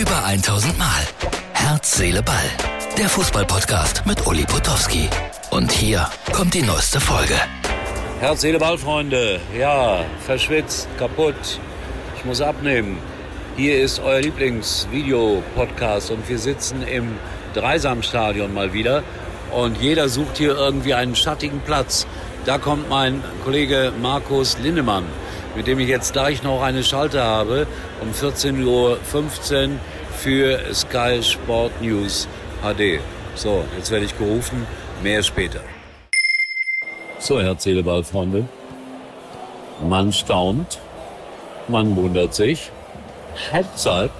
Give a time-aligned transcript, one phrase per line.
[0.00, 1.06] Über 1000 Mal.
[1.52, 2.50] Herz, Seele, Ball.
[2.96, 5.10] Der Fußballpodcast mit Uli Potowski.
[5.50, 7.34] Und hier kommt die neueste Folge.
[8.18, 9.40] Herz, Seele, Ball, Freunde.
[9.54, 11.60] Ja, verschwitzt, kaputt.
[12.16, 12.96] Ich muss abnehmen.
[13.58, 17.18] Hier ist euer Lieblingsvideo-Podcast und wir sitzen im
[17.52, 19.02] Dreisamstadion mal wieder.
[19.50, 22.06] Und jeder sucht hier irgendwie einen schattigen Platz.
[22.46, 25.04] Da kommt mein Kollege Markus Lindemann
[25.56, 27.66] mit dem ich jetzt gleich noch eine Schalte habe
[28.00, 28.98] um 14.15 Uhr
[30.16, 32.28] für Sky Sport News
[32.62, 33.00] HD.
[33.34, 34.66] So, jetzt werde ich gerufen,
[35.02, 35.60] mehr später.
[37.18, 38.44] So, Herr Zähleball, Freunde.
[39.88, 40.78] Man staunt,
[41.68, 42.70] man wundert sich.
[43.52, 44.10] Halbzeit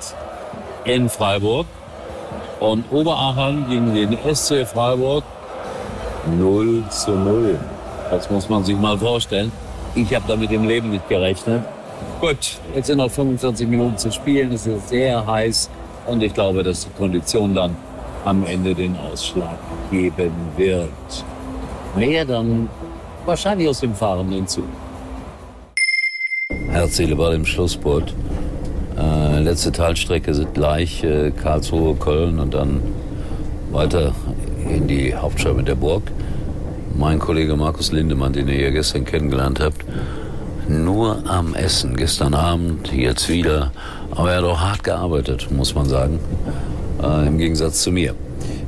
[0.85, 1.66] in Freiburg
[2.60, 5.24] und Oberachern gegen den SC Freiburg
[6.38, 7.59] 0 zu 0.
[8.10, 9.52] Das muss man sich mal vorstellen.
[9.95, 11.62] Ich habe damit im Leben nicht gerechnet.
[12.21, 14.53] Gut, jetzt sind noch 45 Minuten zu spielen.
[14.53, 15.69] Es ist sehr heiß
[16.07, 17.77] und ich glaube, dass die Kondition dann
[18.24, 19.59] am Ende den Ausschlag
[19.91, 20.88] geben wird.
[21.96, 22.68] Mehr dann
[23.27, 24.63] wahrscheinlich aus dem Fahrenden zu.
[26.71, 28.15] Herzseele war im Schlussboot.
[28.96, 32.80] Äh, letzte Teilstrecke sind gleich äh, Karlsruhe, Köln und dann
[33.73, 34.13] weiter
[34.68, 36.02] in die Hauptstadt mit der Burg
[37.01, 39.82] mein Kollege Markus Lindemann, den ihr hier gestern kennengelernt habt,
[40.68, 41.96] nur am Essen.
[41.96, 43.73] Gestern Abend, jetzt wieder.
[44.10, 46.21] Aber er hat auch hart gearbeitet, muss man sagen.
[47.02, 48.15] Äh, Im Gegensatz zu mir.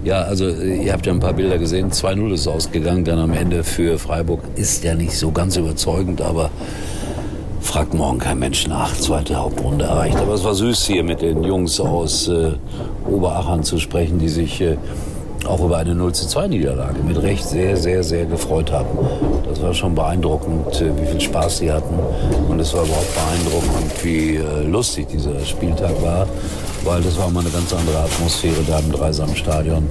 [0.03, 1.91] Ja, also ihr habt ja ein paar Bilder gesehen.
[1.91, 4.41] 2-0 ist ausgegangen, dann am Ende für Freiburg.
[4.57, 6.51] Ist ja nicht so ganz überzeugend, aber
[7.61, 8.95] fragt morgen kein Mensch nach.
[8.95, 10.17] Zweite Hauptrunde erreicht.
[10.17, 12.53] Aber es war süß hier mit den Jungs aus äh,
[13.07, 14.79] Oberachern zu sprechen, die sich äh,
[15.47, 18.89] auch über eine 0 zu 2 Niederlage mit Recht sehr, sehr, sehr gefreut haben.
[19.49, 21.95] Das war schon beeindruckend, äh, wie viel Spaß sie hatten.
[22.49, 26.27] Und es war überhaupt beeindruckend, wie äh, lustig dieser Spieltag war,
[26.85, 29.89] weil das war mal eine ganz andere Atmosphäre da im Dreisamstadion.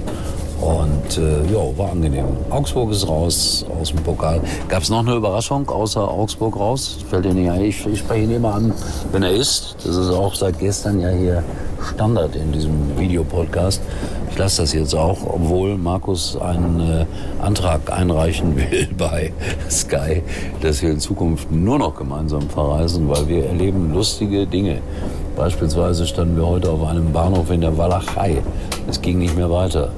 [0.62, 2.24] Und äh, ja, war angenehm.
[2.48, 4.40] Augsburg ist raus aus dem Pokal.
[4.68, 6.98] Gab es noch eine Überraschung außer Augsburg raus?
[7.10, 7.62] Fällt dir nicht ein.
[7.62, 8.72] Ich, ich spreche ihn immer an,
[9.10, 9.74] wenn er ist.
[9.84, 11.42] Das ist auch seit gestern ja hier
[11.92, 13.82] Standard in diesem Videopodcast.
[14.30, 17.06] Ich lasse das jetzt auch, obwohl Markus einen äh,
[17.44, 19.32] Antrag einreichen will bei
[19.68, 20.22] Sky,
[20.60, 24.78] dass wir in Zukunft nur noch gemeinsam verreisen, weil wir erleben lustige Dinge.
[25.34, 28.42] Beispielsweise standen wir heute auf einem Bahnhof in der Walachei.
[28.88, 29.90] Es ging nicht mehr weiter.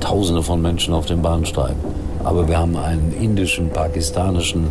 [0.00, 1.74] Tausende von Menschen auf dem Bahnsteig.
[2.24, 4.70] Aber wir haben einen indischen, pakistanischen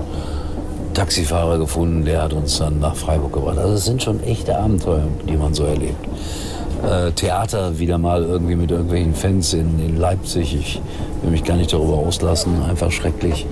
[0.93, 3.57] Taxifahrer gefunden, der hat uns dann nach Freiburg gebracht.
[3.57, 6.05] Also es sind schon echte Abenteuer, die man so erlebt
[6.83, 10.55] äh, Theater wieder mal irgendwie mit irgendwelchen Fans in, in Leipzig.
[10.55, 10.81] Ich
[11.21, 13.45] will mich gar nicht darüber auslassen, einfach schrecklich.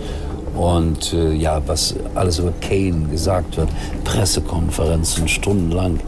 [0.55, 3.69] Und äh, ja, was alles über Kane gesagt wird,
[4.03, 5.99] Pressekonferenzen stundenlang,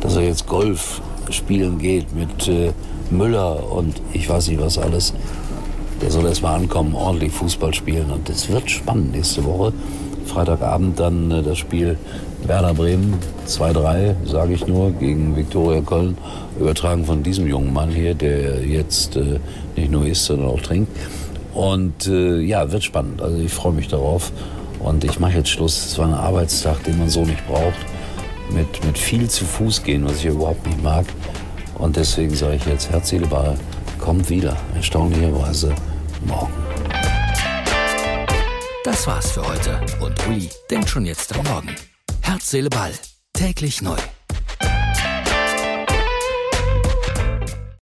[0.00, 1.00] dass er jetzt Golf
[1.30, 2.72] spielen geht mit äh,
[3.10, 5.14] Müller und ich weiß nicht was alles.
[6.00, 9.72] Der soll erst mal ankommen, ordentlich Fußball spielen und es wird spannend nächste Woche.
[10.24, 11.98] Freitagabend dann äh, das Spiel
[12.46, 16.16] Werder Bremen 2-3, sage ich nur, gegen Viktoria Köln.
[16.58, 19.40] Übertragen von diesem jungen Mann hier, der jetzt äh,
[19.76, 20.90] nicht nur isst, sondern auch trinkt.
[21.52, 23.20] Und äh, ja, wird spannend.
[23.20, 24.32] Also ich freue mich darauf.
[24.78, 25.84] Und ich mache jetzt Schluss.
[25.84, 27.78] Es war ein Arbeitstag, den man so nicht braucht.
[28.54, 31.04] Mit, mit viel zu Fuß gehen, was ich überhaupt nicht mag.
[31.80, 33.58] Und deswegen sage ich jetzt, Herz, Seele, Ball,
[33.98, 34.56] kommt wieder.
[34.74, 35.74] Erstaunlicherweise
[36.26, 36.52] morgen.
[38.84, 39.80] Das war's für heute.
[40.00, 41.74] Und Uli denkt schon jetzt am Morgen.
[42.20, 42.92] Herz, Seele, Ball.
[43.32, 43.96] Täglich neu.